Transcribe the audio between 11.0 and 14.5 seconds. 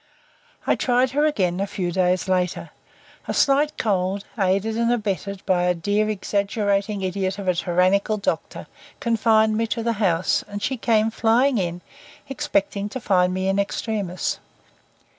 flying in, expecting to find me in extremis.